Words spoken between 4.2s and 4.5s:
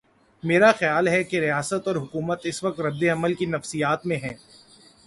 ہیں۔